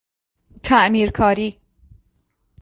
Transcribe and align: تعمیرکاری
تعمیرکاری 0.63 1.59